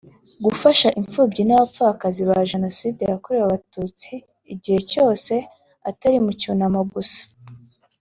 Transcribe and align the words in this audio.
gufasha 0.45 0.87
imfubyi 0.99 1.41
n’abapfakazi 1.45 2.21
ba 2.29 2.37
Jenoside 2.51 3.01
yakorewe 3.11 3.43
Abatutsi 3.45 4.11
igihe 4.53 4.79
cyose 4.91 5.33
atari 5.89 6.17
mu 6.25 6.31
cyunamo 6.41 6.81
gusa 6.93 7.21